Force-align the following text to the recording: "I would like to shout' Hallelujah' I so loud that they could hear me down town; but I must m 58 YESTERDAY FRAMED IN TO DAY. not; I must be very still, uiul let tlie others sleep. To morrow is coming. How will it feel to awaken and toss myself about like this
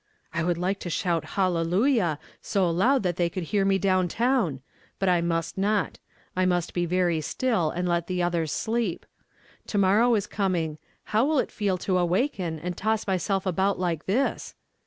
"I 0.33 0.43
would 0.43 0.57
like 0.57 0.79
to 0.79 0.89
shout' 0.89 1.23
Hallelujah' 1.37 2.17
I 2.19 2.25
so 2.41 2.67
loud 2.71 3.03
that 3.03 3.17
they 3.17 3.29
could 3.29 3.43
hear 3.43 3.63
me 3.63 3.77
down 3.77 4.07
town; 4.07 4.61
but 4.97 5.07
I 5.07 5.21
must 5.21 5.59
m 5.59 5.63
58 5.63 5.75
YESTERDAY 5.77 5.89
FRAMED 5.89 5.91
IN 5.91 5.93
TO 5.93 5.99
DAY. 5.99 6.41
not; 6.41 6.41
I 6.41 6.45
must 6.55 6.73
be 6.73 6.85
very 6.87 7.21
still, 7.21 7.73
uiul 7.77 7.87
let 7.87 8.07
tlie 8.07 8.25
others 8.25 8.51
sleep. 8.51 9.05
To 9.67 9.77
morrow 9.77 10.15
is 10.15 10.25
coming. 10.25 10.79
How 11.03 11.23
will 11.25 11.37
it 11.37 11.51
feel 11.51 11.77
to 11.77 11.99
awaken 11.99 12.57
and 12.57 12.75
toss 12.75 13.05
myself 13.05 13.45
about 13.45 13.77
like 13.77 14.07
this 14.07 14.55